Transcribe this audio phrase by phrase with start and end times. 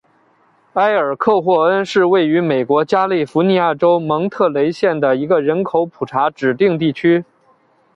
[0.73, 7.23] 埃尔克霍恩是位于美国加利福尼亚州蒙特雷县的一个人口普查指定地区。